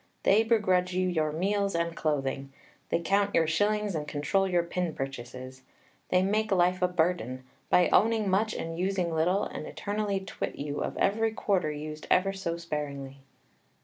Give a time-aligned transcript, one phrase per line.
[0.23, 2.51] They begrudge you your meals and clothing.
[2.89, 5.61] They count your shillings and control your pin purchases;
[6.09, 10.79] they make life a burden, by owning much and using little, and eternally twit you
[10.83, 13.19] of every quarter used ever so sparingly.